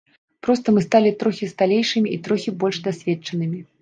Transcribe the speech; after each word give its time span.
Проста 0.45 0.73
мы 0.77 0.83
сталі 0.85 1.11
трохі 1.23 1.49
сталейшымі 1.53 2.09
і 2.17 2.21
трохі 2.29 2.55
больш 2.65 2.77
дасведчанымі. 2.89 3.63